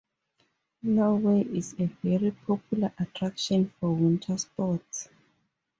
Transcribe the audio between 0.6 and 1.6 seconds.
Norway